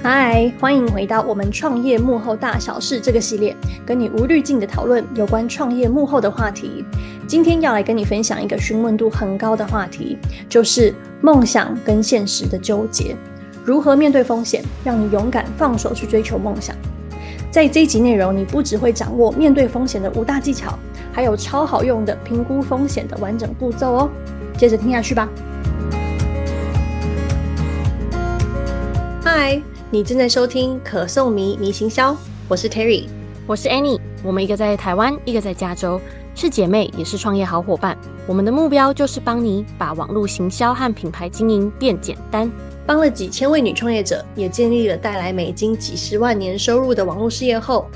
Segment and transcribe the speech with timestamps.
[0.00, 6.84] 嗨，欢迎回到我们创业幕后大小事这个系列，跟你无滤镜的讨论有关创业幕后的话题。
[7.26, 10.16] 今天要来跟你分享一个询问度很高的话题，
[10.48, 13.16] 就是梦想跟现实的纠结，
[13.64, 16.74] 如何面对风险，让你勇敢放手去追求梦想。
[17.50, 20.78] 在这一集内容，你不只会掌握面对风险的五大技巧，
[21.12, 24.10] 还有超好用的评估风险的完整步骤哦。
[24.56, 25.28] 接着听下去吧。
[29.24, 29.60] 嗨。
[29.90, 32.14] 你正在收听可颂迷迷行销，
[32.46, 33.06] 我是 Terry，
[33.46, 35.98] 我是 Annie，我们一个在台湾，一个在加州，
[36.34, 37.96] 是姐妹，也是创业好伙伴。
[38.26, 42.52] 我们的目标就是帮你把网络行销和品牌经营变简单，
[42.84, 47.88] 帮了几千位女创业者，也建立了带来美金几十万年收入的网络事业后，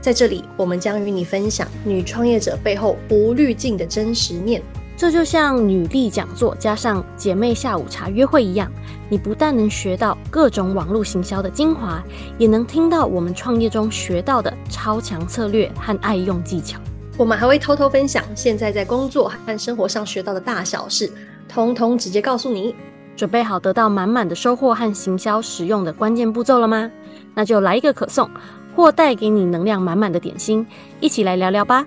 [0.00, 4.60] 在这里我们将与你分享女创业者背后无滤镜的真实面。
[4.96, 8.72] 这就像女力讲座加上姐妹下午茶约会一样，
[9.10, 12.02] 你不但能学到各种网络行销的精华，
[12.38, 16.80] 也能听到我们创业中学到的超强策略和爱用技巧。
[17.18, 21.12] 我们还会偷偷分享现在在工作和生活上学到的大小事，
[21.46, 22.74] 通通直接告诉你。
[23.14, 26.90] 准备好得到满满的收获和行销实用的关键步骤了吗？
[27.34, 28.30] 那就来一个可颂，
[28.74, 30.66] 或带给你能量满满的点心，
[31.00, 31.86] 一起来聊聊吧。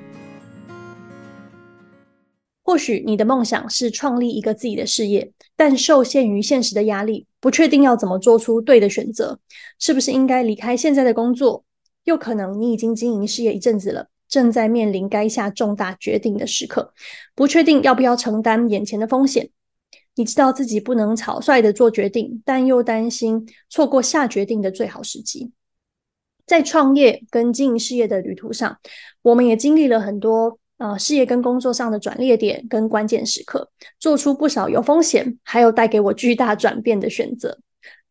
[2.70, 9.39] 或许你的梦想是创立一个自己的事业，但受限于现实的压力，不确定要怎么做出对的选择，
[9.80, 11.64] 是不是应该离开现在的工作？
[12.03, 16.94] 又可能你已经经营事业一阵子了，正在面临该下重大决定的时刻，
[17.34, 19.50] 不确定要不要承担眼前的风险。
[20.14, 25.52] 你知道自己不能草率的做决定，但又担心错过下决定的最好时机。
[26.45, 28.78] 在创业跟经营事业的旅途上，
[29.23, 30.59] 我们也经历了很多。
[30.80, 37.59] 呃，事业跟工作上的转捩点跟关键时刻，做出不少有风险，还有带给我巨大转变的选择。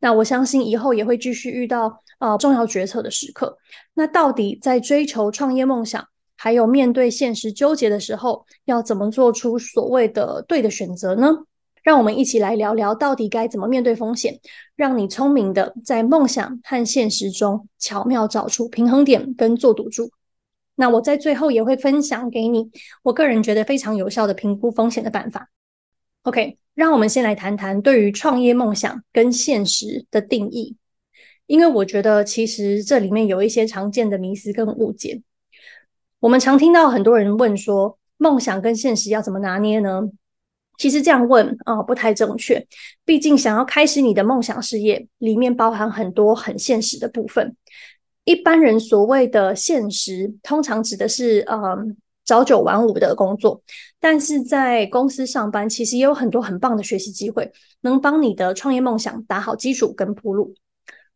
[0.00, 1.86] 那我相信以后也会继续遇到
[2.19, 3.56] 啊、呃、重要决策的时刻。
[3.94, 11.39] 那到底在追求创业梦想，还有面对现实纠结的时候，要怎么做出所谓的对的选择呢？
[11.83, 14.39] 让我们一起来聊聊，到底该怎么面对风险，
[14.77, 20.11] 让你聪明的在梦想和现实中巧妙找出平衡点跟做赌注。
[20.80, 22.70] 那我在最后也会分享给你，
[23.02, 25.50] 我个人觉得非常有效的评估风险的办法。
[26.22, 30.77] OK，让我们先来谈谈对于创业梦想跟现实的定义，
[31.46, 35.20] 因为我觉得其实这里面有一些常见的迷思跟误解。
[36.20, 40.02] 我们常听到很多人问说，梦想跟现实要怎么拿捏呢？
[40.78, 42.64] 其实这样问啊，不太正确，
[43.05, 47.56] 毕竟想要开始你的梦想事业，里面包含很多很现实的部分。
[48.28, 51.96] 一般人所谓的现实，通常指的是嗯
[52.27, 53.62] 朝九晚五的工作，
[53.98, 57.50] 但是在公司上班，其实也有很多很棒的学习机会，
[57.80, 60.55] 能帮你的创业梦想打好基础跟铺路。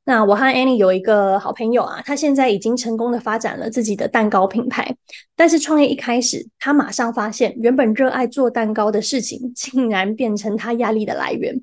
[0.05, 4.97] 那我和 Annie 有一个好朋友啊，他现在已经成功的发展了自己的蛋糕品牌，
[5.37, 11.61] 但是创业一开始，他马上发现原本热爱做蛋糕的事情，竟然变成他压力的来源，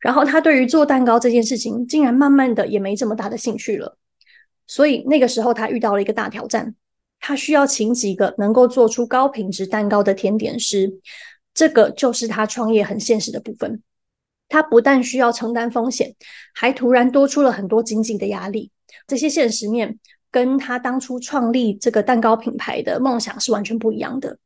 [0.00, 3.98] 然后他对于做蛋糕这件事情，竟然慢慢的也没这么大的兴趣了。
[4.68, 6.76] 所以那个时候，他遇到了一个大挑战，
[7.18, 11.00] 他需要请几个能够做出高品质蛋糕的甜点师，
[11.52, 13.82] 这个就是他创业很现实的部分。
[14.50, 16.14] 他不但需要承担风险，
[16.54, 18.70] 还突然多出了很多经济的压力。
[19.06, 19.98] 这些现实面
[20.30, 24.38] 跟他当初创立这个蛋糕品牌的梦想是完全不一样的。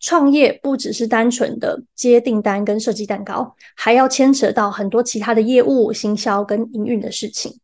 [0.00, 7.58] 创业不只是单纯的接订单跟设计蛋糕，还要牵扯到很多其他的业务、行销跟营运的事情。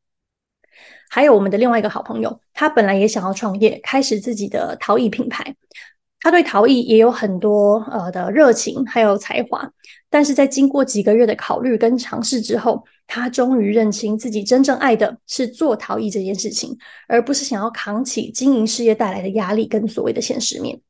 [1.10, 5.54] 还有我们的另外一个好朋友，他本来也想要创业，开始自己的陶艺品牌。
[6.22, 9.68] 他对陶艺也有很多呃的热情，还有才华。
[10.08, 16.76] 但是在经过几个月的考虑跟尝试之后，他终于认清自己真正爱的是做陶艺这件事情，
[17.08, 20.80] 而不是想要扛起经营事业带来的压力跟所谓的现实面。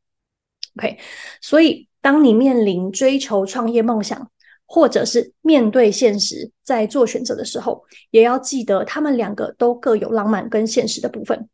[0.76, 0.98] OK，
[1.41, 4.30] 所以当你面临追求创业梦想，
[4.72, 11.48] 或者是面对现实，在做选择的时候，也要记得他们两个都各有浪漫跟现实的部分。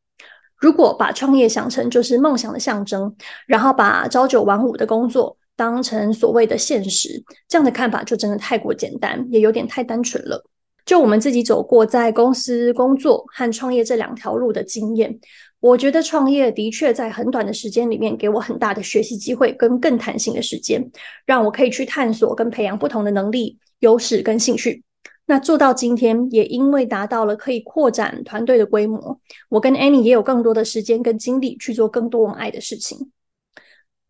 [0.59, 10.45] 如果把创业想成就是梦想的象征，然后把朝九晚五的工作当成所谓的现实，这样的看法就真的太过简单，也有点太单纯了。
[10.85, 15.19] 就我们自己走过在公司工作和创业这两条路的经验。
[15.67, 20.81] 我觉得创业的确在很短的时间里面给我很大的学习机会跟更弹性的时间，
[21.25, 24.85] 让我可以去探索跟培养不同的能力、优势跟兴趣。
[25.27, 33.11] 那做到今天，也因为达到了可以扩展团队的规模，我跟 Annie 也有更多的时间跟精力去做更多我们爱的事情。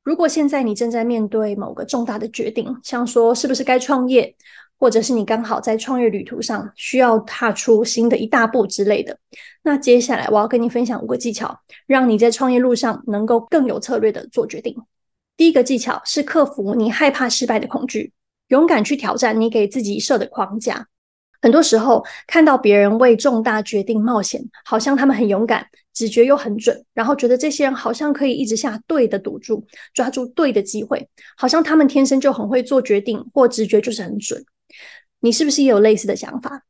[0.04, 4.36] 如果现在你正在面对某个重大的决定，像说是不是该创业，
[4.78, 9.18] 或者是你刚好在创业旅途上需要踏出新的一大步之类的。
[9.62, 14.76] 那接下来我要跟你分享五个技巧，让你在创业路上能够更有策略的做决定。
[15.36, 18.12] 第一个技巧是克服你害怕失败的恐惧，
[18.48, 20.86] 勇敢去挑战你给自己设的框架。
[21.42, 31.06] 很多时候看到别人为重大决定冒险，好像他们很勇敢，直觉又很准，然后觉得这些人好像可以一直下对的赌注，抓住对的机会，
[31.36, 34.42] 好像他们天生就很会做决定，或直觉就是很准。
[35.20, 36.62] 你是不是也有类似的想法？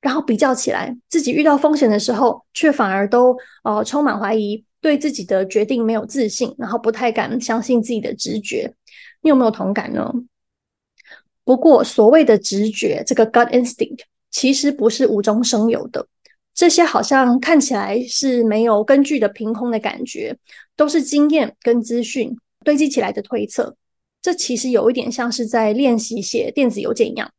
[0.00, 8.74] 然后比较起来，自己遇到风险的时候，却反而都呃充满怀疑，对自己的决定没有自信，然后不太敢相信自己的直觉。
[9.22, 10.12] 你有没有同感呢？
[11.44, 14.00] 不过所谓的直觉，这个 gut instinct。
[14.30, 16.08] 其实不是无中生有的，
[16.52, 20.36] 这些好像看起来是没有根据的凭空的感觉，
[20.74, 23.76] 都是经验跟资讯堆积起来的推测。
[24.20, 27.30] 这其实有一点像是在练习写电子邮件一样，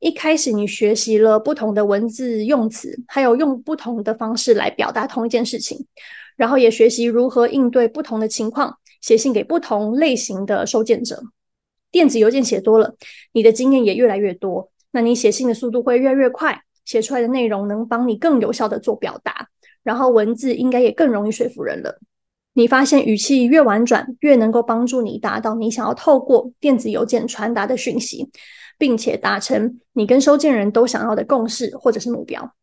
[0.00, 5.86] 一开始你学习了不同的文字用词，还有用不同的方式来表达同一件事情，
[6.36, 11.22] 然后也学习如何应对不同的情况，写信给不同类型的收件者。
[11.92, 12.96] 电子邮件写多了，
[13.32, 14.70] 你的经验也越来越多。
[14.92, 19.48] 那你写信的速度会越来越快，写出来的内容能帮你更有效的做表达，
[19.82, 21.98] 然后文字应该也更容易说服人了。
[22.54, 28.30] 你发现语气越婉转，越能够帮助你达到你想要透过电子邮件传达的讯息，
[28.80, 32.56] 并且达成你跟收件人都想要的共识或者是目标。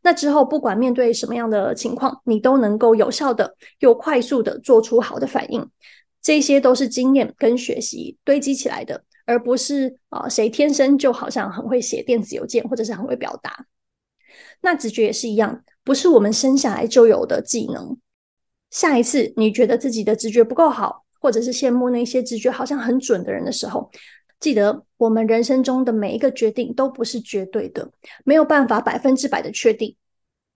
[0.00, 5.70] 那之后，不管面对什么样的情况，你都能够有效的又快速的做出好的反应。
[6.22, 9.04] 这些都是经验跟学习堆积起来的。
[9.26, 13.66] 而不是啊、谁天生就好像很会写电子邮件，或者是很会表达。
[14.62, 17.98] 那直觉也是一样，不是我们生下来就有的技能。
[18.70, 23.90] 下一次你觉得自己的直觉不够好，或者是羡慕那些直觉好像很准的人的时候，
[24.38, 27.90] 记得我们人生中的每一个决定都不是绝对的，
[28.24, 29.96] 没有办法百分之百的确定。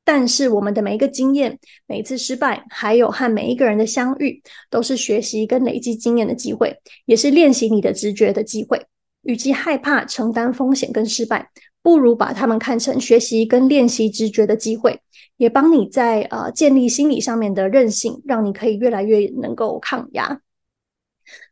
[0.05, 8.87] 但是我们的每一个经验、每一次失败，还有和每一个人的相遇，都是学习跟累积经验的机会，也是练习你的直觉的机会。
[9.23, 11.51] 与其害怕承担风险跟失败，
[11.83, 14.99] 不如把他们看成学习跟练习直觉的机会，
[15.37, 20.41] 也帮你在呃建立心理上面的韧性，让你可以越来越能够抗压。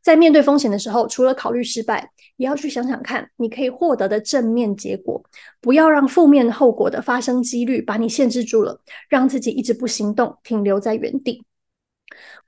[0.08, 5.22] 在面对风险的时候，除了考虑失败，也要去想想看，你可以获得的正面结果，
[5.60, 11.44] 不要让负面后果的发生几率把你限制住了，让自己一直不行动，停留在原地。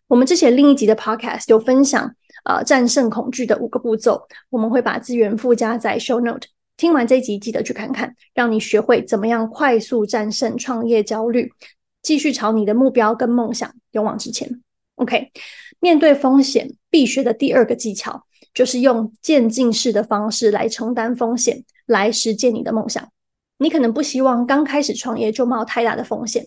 [0.06, 2.14] 我们之前另一集的 Podcast 有分享，
[2.44, 6.48] 呃，战胜恐惧的五个步骤，我们会把资源附加在 Show Note。
[6.78, 11.52] 听完这一集，记得去看看，让你学会怎么样快速战胜创业焦虑，
[12.00, 14.62] 继续朝你的目标跟梦想勇往直前。
[14.94, 15.30] OK。
[15.80, 23.10] 面对风险，必学的第二个技巧就是用渐进式的方式来承担风险，来实现你的梦想。
[23.58, 26.46] 你可能不希望刚开始创业就冒太大的风险，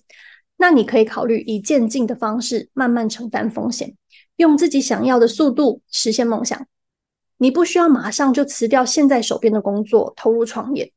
[0.57, 3.95] 那你可以考虑以渐进的方式慢慢承担风险，
[4.37, 6.65] 用自己想要的速度实现梦想。
[7.37, 10.91] 你不需要马上就辞掉现在手边的工作，投入创业，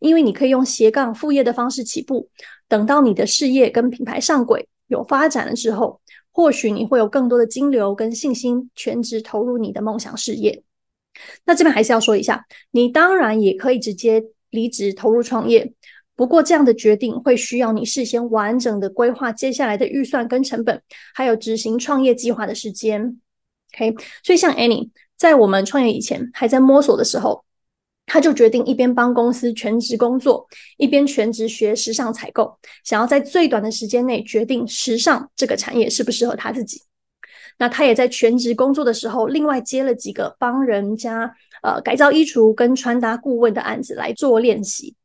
[0.00, 2.30] 因为你可以用斜杠副业的方式起步，
[2.68, 5.98] 等到你的事业跟品牌上轨，有发展了之后。
[6.32, 10.62] 或许你会有更多的金流跟信心，全职投入你的梦想事业。
[11.44, 15.72] 那这边还是要说一下，你当然也可以直接离职投入创业，
[16.14, 20.80] 不过这样的决定会需要你事先完整的规划接下来的预算跟成本，
[21.14, 23.20] 还有执行创业计划的时间。
[23.74, 23.92] OK，
[24.22, 27.44] 所以像 Annie 在我们创业以前还在摸索的时候。
[28.12, 30.44] 他就决定一边帮公司全职工作，
[30.78, 36.82] 一边全职学时尚采购，想要在最短的时间内决定时尚这个产业适不适合他自己。
[37.56, 44.96] 那他也在全职工作的时候，另外接了几个帮人家呃改造衣橱跟穿搭顾问的案子来做练习。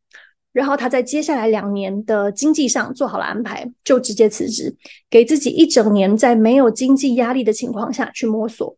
[0.52, 4.76] 然后他在接下来两年的经济上做好了安排，就直接辞职，
[5.12, 8.76] 给自己一整年在没有经济压力的情况下去摸索。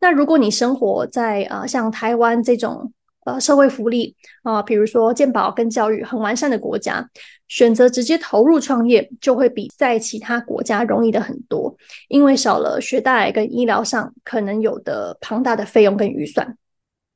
[0.00, 2.92] 那如果你生活在呃像台湾这种。
[3.24, 7.06] 呃，社会福利啊，比如说健保跟教育很完善的国家，
[7.48, 11.76] 选择直接投入创业，就会比在其他国家容易的很多，
[12.08, 16.56] 因为少了学贷跟医疗上可能有的庞大的费用跟预算。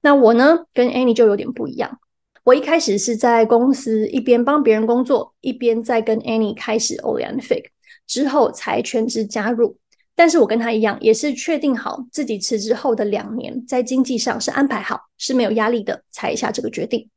[0.03, 1.99] 那我呢，跟 Annie 就有点不一样，
[2.45, 7.69] 我一开始是在公司一边帮别人工作，一边在跟 Annie 开始 Only on Fake，
[8.07, 9.79] 之后才全职加入。
[10.17, 17.11] 但是我跟他一样，也是确定好自己辞职后的两年，在经济上是安排好，是没有压力的，才下这个决定。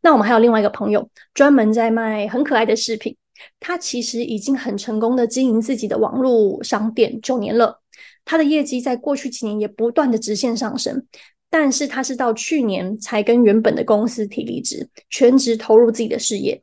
[0.00, 3.16] 那我们还有另外一个朋友，专门在卖很可爱的饰品，
[3.60, 7.80] 他其实已经很成功的经营自己的网络商店九年了，
[8.24, 11.06] 他的业绩在过去几年也不断的直线上升，
[11.50, 16.62] 但是他是到去年才跟原本的公司提离职，全职投入自己的事业。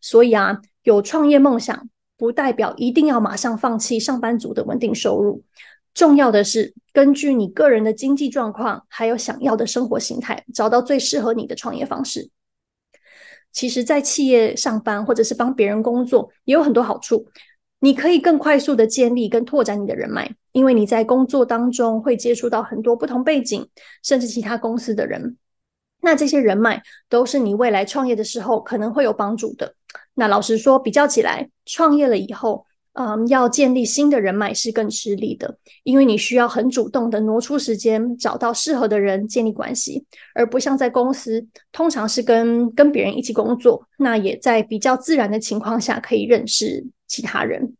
[0.00, 5.42] 所以啊，有创业梦想不代表一定要马上放弃上班族的稳定收入。
[5.92, 12.30] 重要的是根据你个人的经济状况，还有想要的生活形态，找到最适合你的创业方式。
[13.52, 17.26] 其实，在企业上班或者是帮别人工作，也有很多好处。
[17.78, 23.68] 你可以更快速的建立跟拓展你的人脉，因为你在工作当中会接触到很多不同背景，
[24.02, 25.36] 甚至其他公司的人。
[26.00, 29.76] 那这些人脉都是你未来创业的时候可能会有帮助的。
[30.14, 46.84] 那老实说，比较起来，创业了以后，嗯，要建立新的人脉是更吃力的，因为你需要很主动的挪出时间，找到适合的人建立关系，而不像在公司，通常是跟跟别人一起工作，那也在比较自然的情况下可以认识。
[47.06, 47.74] 其他人，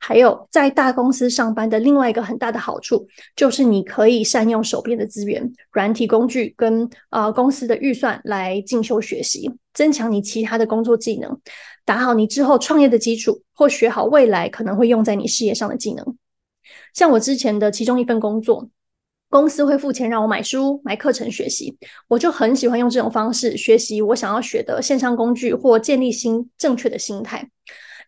[0.00, 11.38] 还有在大公司上班的另外一个很大的好处，就是你可以善用手边的资源、软体工具跟呃公司的预算来进修学习，增强你其他的工作技能，
[11.84, 16.16] 打好你之后创业的基础，或学好未来可能会用在你事业上的技能。
[16.94, 18.68] 像我之前的其中一份工作，
[19.28, 21.76] 公司会付钱让我买书、买课程学习，
[22.08, 27.50] 我就很喜欢用这种方式学习我想要学的线上工具，或建立新正确的心态。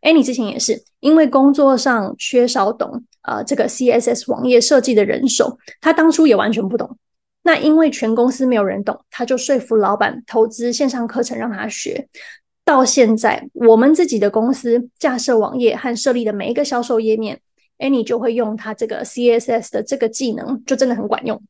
[0.01, 6.97] 哎，你之前也是因为工作上缺少懂呃这个 CSS 网页设计的人手，他当初也完全不懂。
[7.43, 12.09] 那因为全公司没有人懂，他就说服老板投资线上课程让他学。
[12.63, 17.41] 到现在，我们自己的公司架设网页和设立的每一个销售页面，
[17.79, 21.43] 哎，你就会用他这个 CSS 的这个技能，就真的很管用。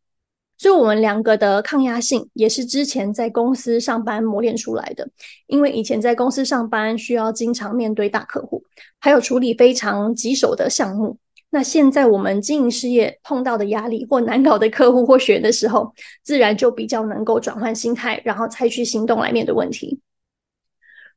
[0.60, 5.08] 所以，我们两个的抗压性也是之前在公司上班磨练出来的。
[5.46, 8.62] 因为以前在公司上班需要经常面对大客户，
[8.98, 11.16] 还有处理非常棘手的项目。
[11.48, 19.98] 那现在我们经营事业碰到的压力或难搞的客户或学员的时候，自然就比较能够转换心态，然后采取行动来面对问题。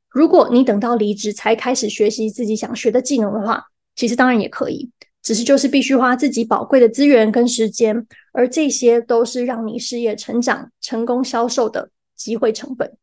[0.08, 4.90] 如果你等到离职才开始学习自己想学的技能的话，其实当然也可以。
[5.24, 12.96] 只是就是必须花自己宝贵的资源跟时间，而这些都是让你事业成长、成功销售的机会成本。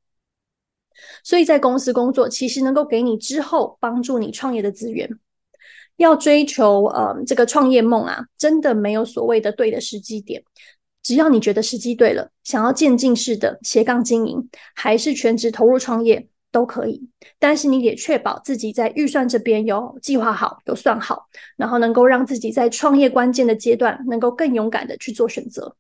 [1.25, 5.09] 所以在公司工作，其实能够给你之后帮助你创业的资源。
[5.97, 10.43] 要追求呃这个创业梦啊，真的没有所谓的对的时机点，
[11.03, 16.29] 只要你觉得时机对了，想要渐进式的斜杠经营，还是全职投入创业。
[16.53, 17.01] 都可以，
[17.39, 25.77] 但是你得确保自己在预算这边有计划好、有算好，然后能够让自己在创业关键的阶段能够更勇敢的去做选择。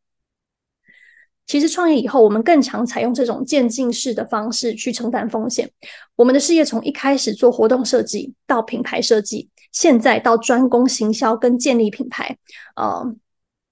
[1.47, 5.69] 其实创业以后，我们更常采用这种渐进式的方式去承担风险。
[6.15, 12.39] 我们的事业从一开始做活动设计到品牌设计，现在到专攻行销跟建立品牌，
[12.77, 13.05] 呃，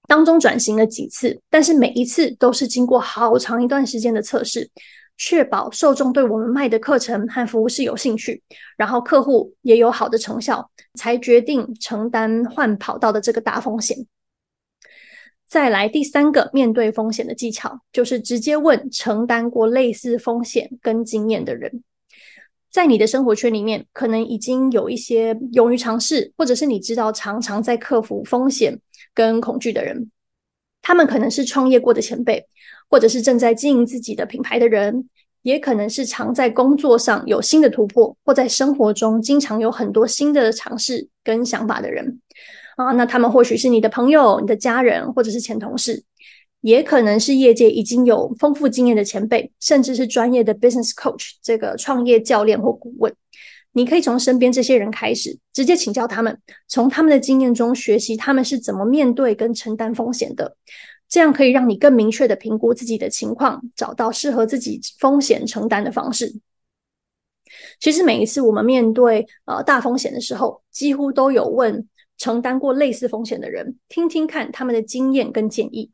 [0.09, 4.69] 当中转型了几次，但是每一次都是经过好长一段时间的测试。
[5.19, 8.41] 确保受众对我们卖的课程和服务是有兴趣，
[8.77, 14.07] 然后客户也有好的成效，才决定承担换跑道的这个大风险。
[15.45, 21.83] 再来第三个面对风险的技巧，就是直接问承担过类似风险跟经验的人。
[22.71, 28.79] 在你的生活圈里面，可能已经有一些勇于尝试，或者是你知道常常在克服风险
[29.13, 30.09] 跟恐惧的人，
[30.81, 32.47] 他们可能是创业过的前辈。
[32.89, 35.07] 或者是正在经营自己的品牌的人，
[35.43, 42.19] 也可能是常在工作上有新的突破，或在生活中经常有很多新的尝试跟想法的人
[42.75, 42.91] 啊。
[42.93, 46.03] 那他们或许是你的朋友、你的家人，或者是前同事，
[46.61, 53.13] 也可能是业界已经有丰富经验的前辈，甚至是专业的 business coach 这个创业教练或顾问。
[53.71, 60.57] 你可以从身边这些人开始，直接请教他们，从他们的经验中学习他们是怎么面对跟承担风险的。
[61.09, 66.39] 这样可以让你更明确的评估自己的情况，找到适合自己风险承担的方式。
[67.79, 75.91] 其实每一次我们面对呃大风险的时候，几乎都有问承担过类似风险的人，听听看他们的经验跟建议。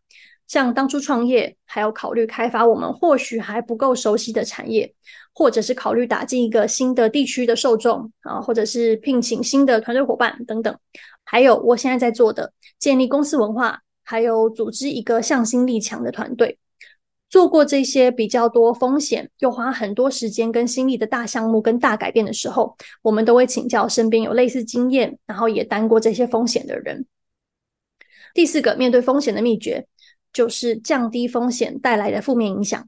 [0.48, 4.94] 像当初创业，还要考虑开发我们或许还不够熟悉的产业，
[5.34, 10.78] 或者是考虑打进一个新的地区的受众啊，或者是聘请新的团队伙伴等等。
[11.24, 13.82] 还有我现在在做的，建立公司文化。
[14.06, 16.58] 还有组织一个向心力强的团队，
[17.30, 27.06] 做过这些比较多风险又花很多时间跟心力的大项目跟大改变的时候，我们都会请教身边有类似经验，然后也担过这些风险的人。
[28.34, 29.88] 第四个面对风险的秘诀，
[30.32, 32.88] 就是降低风险带来的负面影响。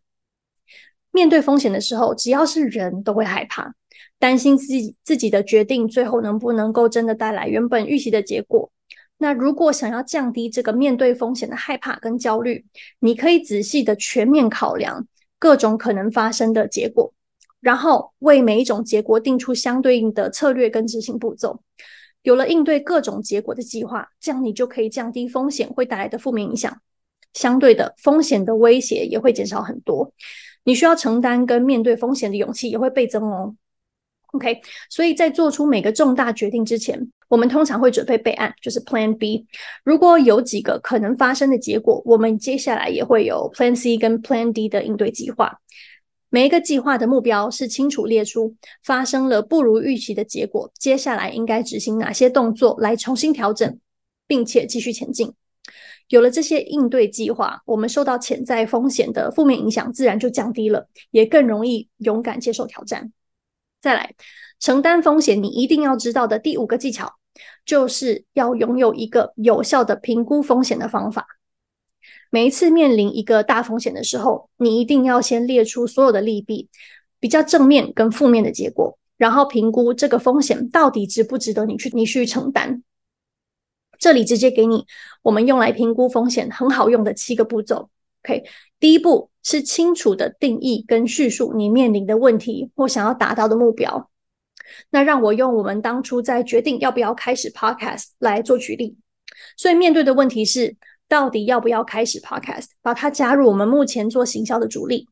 [1.11, 3.73] 面对风险的时候，只要是人都会害怕，
[4.19, 8.69] 担心自己自己的决定最后能不能够真的带来原本预期的结果。
[9.17, 12.65] 那如果想要降低这个面对风险的害怕跟焦虑，
[12.99, 15.07] 你可以仔细的全面考量
[15.39, 17.13] 各种可能发生的结果，
[17.59, 21.61] 然后为每一种结果定出相对应的策略跟执行步骤。
[22.21, 26.81] 有了应对各种结果的计划，这样你就可以降低风险会带来的负面影响。
[27.33, 30.11] 相对的，风险的威胁也会减少很多。
[30.63, 33.55] 你需要承担跟面对风险的勇气也会倍增哦。
[34.37, 39.45] OK，所以在做出每个重大决定之前，我们通常会准备备案，就是 Plan B。
[39.83, 45.59] 如果有几个可能发生的结果，我们接下来也会有 Plan C 跟 Plan D 的应对计划。
[46.29, 53.79] 每一个计划的目标是清楚列出发生了不如预期的结果，接下来应该执行哪些动作来重新调整，
[54.27, 55.33] 并且继续前进。
[56.09, 63.11] 有了这些应对计划，我们受到潜在风险的负面影响自然就降低了，也更容易勇敢接受挑战。
[63.79, 64.15] 再来，
[64.59, 67.13] 承担风险，你一定要知道的第五个技巧，
[67.65, 71.27] 就是要拥有一个有效的评估风险的方法。
[72.29, 76.69] 每一次面临一个大风险的时候，你一定要先列出所有的利弊，
[77.19, 82.83] 比较正面跟负面的结果，然后评估这个风险到底值不值得你去你去承担。
[83.99, 84.85] 这里直接给你
[85.21, 87.89] 我们用来评估风险很好用的七个步骤。
[88.27, 88.43] OK，
[88.77, 94.11] 第一步是清楚的定义跟叙述你面临的问题或想要达到的目标。
[94.89, 98.97] 那让我用我们当初在决定要不要开始 Podcast 来做举例。
[99.55, 100.75] 所以面对的问题是，
[101.07, 105.07] 到底要不要开始 Podcast，把它加入我们目前做行销的主力。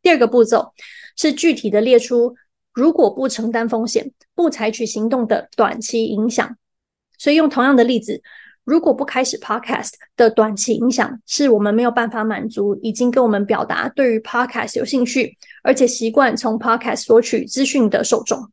[0.00, 0.72] 第二个步骤
[1.16, 2.36] 是具体的列出，
[2.72, 6.56] 如果不承担风险、不采取行动的短期影响。
[7.18, 8.22] 所以用同样的例子，
[8.64, 18.50] 如果不开始 Podcast 的短期影响，是我们没有办法满足已经跟我们表达对于 Podcast 有兴趣，而且习惯从 Podcast 索取资讯的受众。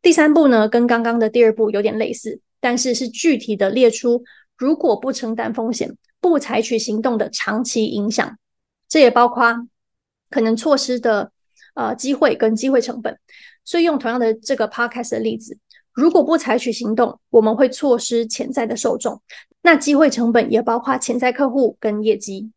[0.00, 4.22] 第三步呢，跟刚刚的第二步有点类似，但是是具体的列出，
[4.56, 8.38] 如果不承担风险、不采取行动的长期影响，
[8.88, 9.66] 这也包括
[10.30, 11.32] 可能错失的
[11.74, 13.18] 呃机会跟机会成本。
[13.64, 15.58] 所以用同样的这个 Podcast 的例子。
[15.96, 19.22] 如果不采取行动，我们会错失潜在的受众。
[19.62, 22.52] 那机会成本也包括潜在客户跟业绩。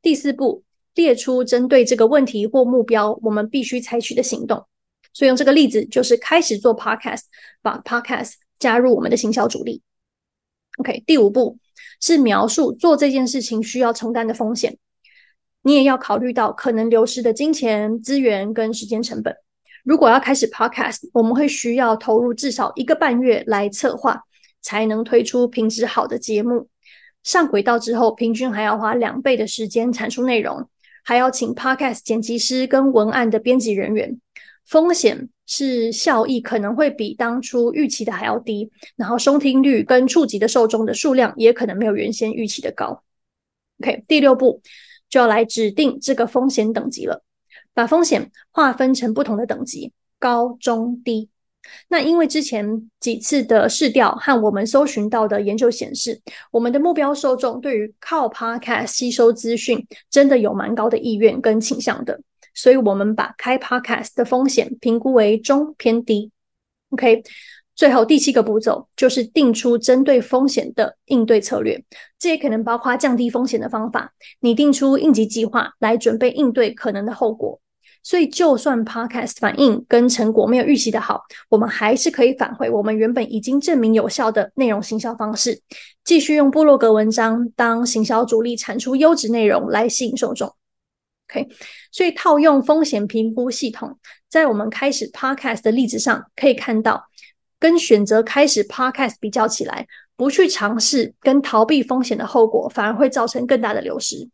[0.00, 0.62] 第四步，
[0.94, 4.64] 列出针对这个问题或目标，我们必须采取的行动。
[5.12, 7.22] 所以用这个例子，就是开始做 Podcast，
[7.62, 9.82] 把 Podcast 加入我们的行销主力。
[10.78, 11.58] OK，第五步
[12.00, 14.78] 是描述做这件事情需要承担的风险。
[15.62, 19.34] 你也要考虑到可能流失的金钱、资源跟时间成本。
[19.84, 24.22] 如果要开始 Podcast，我们会需要投入至少一个半月来策划，
[24.60, 26.68] 才能推出品质好的节目。
[27.22, 30.68] 上轨道之后，平均还要花两倍的时间产出内容，
[31.04, 34.18] 还要请 Podcast 剪辑师跟文案的编辑人员。
[34.66, 43.02] 风险是效益可能会比当初预期的还要低，然后收听率跟触及的受众的数量也可能没有原先预期的高。
[43.80, 44.62] OK，第六步
[45.08, 47.24] 就要来指定这个风险等级了。
[47.74, 51.28] 把风险划分成不同的等级，高、中、低。
[51.88, 62.20] 那因为之前几次的试调和我们搜寻到的研究显示，我们的目标受众对于靠 Podcast 吸收资讯真的有蛮高的意愿跟倾向的，
[62.54, 66.32] 所以我们把开 Podcast 的风险评估为中偏低。
[66.88, 67.22] OK，
[67.80, 71.82] 最后第七个步骤就是定出针对风险的应对策略，
[72.18, 77.58] 这也可能包括降低风险的方法，拟定出应急计划来准备应对可能的后果。
[78.02, 85.62] 所以，就算 Podcast 反应跟成果没有预期的好，我们还是可以返回我们原本已经证明有效的内容行销方式，
[86.04, 90.54] 继续用部落格文章当行销主力，产出优质内容来吸引受众。
[91.30, 91.48] OK，
[91.90, 97.04] 所以套用风险评估系统，在我们开始 Podcast 的例子上可以看到，
[97.60, 104.28] 跟选择开始 Podcast 比较起来，不去尝试跟逃避风险的后果，反而会造成更大的流失。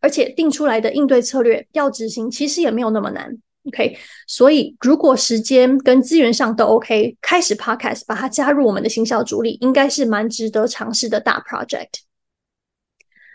[0.00, 3.36] 而且定出来的应对策略要执行，其实也没有那么难。
[3.64, 12.02] OK，所以如果时间跟资源上都 OK，开始 Podcast，把它加入我们的行销主力，应该是蛮值得尝试的大 project。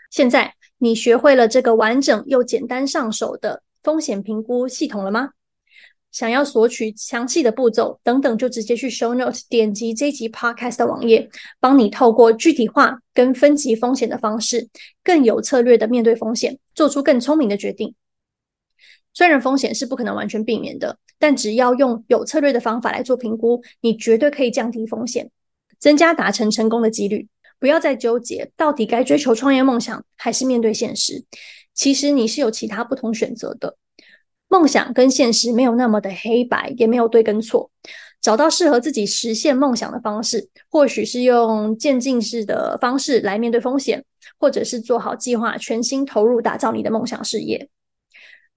[0.08, 5.30] 现在你学会了这个完整又简单上手的风险评估系统了吗？
[6.12, 14.68] 想要索取详细的步骤等等，就直接去 Show Note 点击这集 Podcast 的网页，帮你透过具体化跟分级风险的方式，
[15.04, 17.94] 更有策略的面对风险，做出更聪明的决定。
[19.12, 25.30] 虽然风险是不可能完全避免的，但只要用有策略的方法来做评估，你绝对可以降低风险，
[25.78, 27.28] 增加达成成功的几率。
[27.58, 31.24] 不要再纠结到底该追求创业梦想还是面对现实，
[31.74, 33.76] 其实你是有其他不同选择的。
[34.50, 37.70] 梦想跟现实没有那么的黑白，也没有对跟错。
[38.20, 44.04] 找到适合自己实现梦想的方式，或许是用渐进式的方式来面对风险，
[44.38, 47.70] 或者是做好计划，全心投入打造你的梦想事业。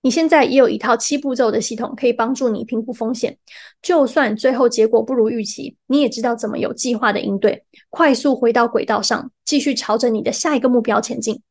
[0.01, 3.37] 你现在也有一套七步骤的系统，可以帮助你评估风险。
[3.81, 11.41] 就算最后结果不如预期，你也知道怎么有计划的应对，快速回到轨道上，继续朝着你的下一个目标前进。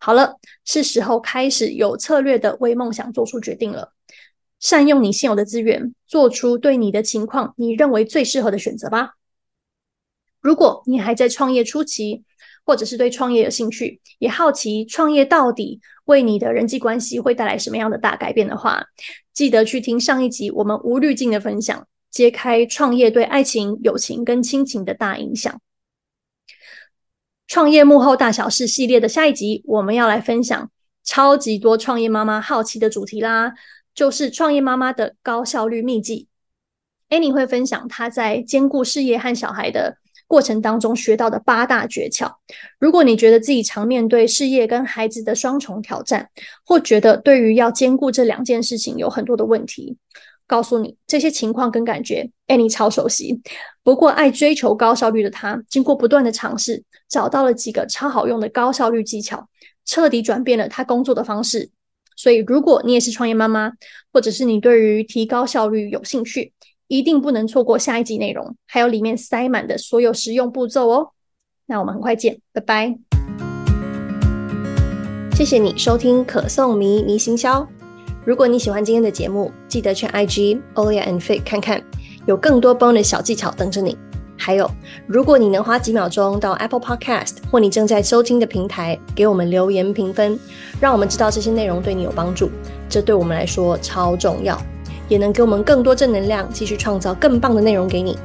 [0.00, 3.92] 好了，是时候开始有策略的为梦想做出决定了。
[4.60, 9.14] 善用你现有的资源，做出对你的情况你认为最适合的选择吧。
[10.40, 12.24] 如果你还在创业初期，
[12.64, 18.84] 或者是对创业有兴趣，也好奇创业到底为你的人际关系会带来什么样的大改变的话，
[19.32, 25.60] 记得去听上一集我们无滤镜的分享，揭开创业对爱情、友情跟亲情的大影响。
[27.48, 30.70] 创业幕后大小事系列的下一集，我们要来分享
[31.02, 33.54] 超级多创业妈妈好奇的主题啦。
[33.94, 36.28] 就是创业妈妈的高效率秘籍。
[37.08, 42.30] Annie 会分享她在兼顾事业和小孩的过程当中学到的八大诀窍。
[42.78, 46.28] 如果你觉得自己常面对事业跟孩子的双重挑战，
[46.64, 49.96] 或觉得对于要兼顾这两件事情有很多的问题，
[50.48, 53.40] 告诉你这些情况跟感觉，Annie 超熟悉。
[53.84, 59.46] 不过爱追求高效率的她，经过不断的尝试，找到了几个超好用的高效率技巧，
[59.84, 61.70] 彻底转变了她工作的方式。
[62.16, 63.72] 所以，如果你也是创业妈妈，
[64.12, 66.52] 或者是你对于提高效率有兴趣，
[66.88, 71.10] 一定不能错过下一集内容，还有里面塞满的所有实用步骤哦。
[71.66, 72.98] 那我们很快见，拜拜！
[75.36, 77.77] 谢谢你收听可颂迷迷行销。
[78.28, 81.82] 如果你喜欢今天的节目，记得去 IG Olia and Faye 看看，
[82.26, 83.96] 有更多 bonus 小技巧等着你。
[84.36, 84.70] 还有，
[85.06, 90.38] 如果你能花几秒钟到 Apple Podcast 或你正在收听的平台给我们留言评分，
[90.78, 92.50] 让我们知道这些内容对你有帮助，
[92.86, 94.60] 这对我们来说超重要，
[95.08, 98.18] 也能给我们更多正能量，继续创造更棒的内容给你。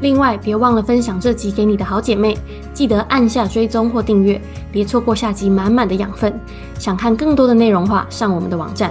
[0.00, 2.34] 另外，别忘了分享这集给你的好姐妹，
[2.72, 4.40] 记得按下追踪或订阅，
[4.72, 6.32] 别错过下集满满的养分。
[6.78, 8.90] 想看更多的内容话，上我们的网站，